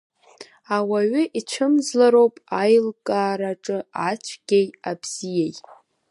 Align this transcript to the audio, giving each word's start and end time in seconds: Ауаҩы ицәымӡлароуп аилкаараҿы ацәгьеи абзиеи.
Ауаҩы 0.75 1.23
ицәымӡлароуп 1.39 2.35
аилкаараҿы 2.61 3.77
ацәгьеи 4.09 4.67
абзиеи. 4.89 5.53